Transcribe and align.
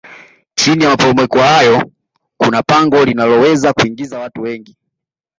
chini 0.59 0.83
ya 0.83 0.89
maporomoko 0.89 1.39
hayo 1.39 1.91
kuna 2.37 2.63
pango 2.63 3.05
linaloweza 3.05 3.73
kuingiza 3.73 4.19
watu 4.19 4.41
wengi 4.41 4.77